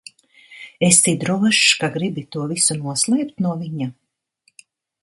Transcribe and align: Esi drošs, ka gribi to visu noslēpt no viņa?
Esi 0.87 1.13
drošs, 1.23 1.69
ka 1.83 1.91
gribi 1.99 2.25
to 2.37 2.49
visu 2.53 2.79
noslēpt 2.81 3.47
no 3.49 3.57
viņa? 3.63 3.91